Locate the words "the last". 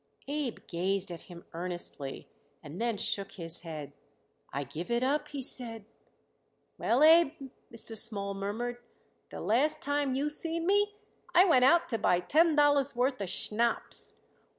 9.29-9.79